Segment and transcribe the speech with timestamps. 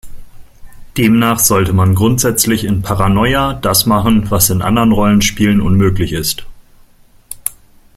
[0.97, 6.43] Demnach sollte man grundsätzlich in "Paranoia" das machen, was in anderen Rollenspielen unmöglich ist.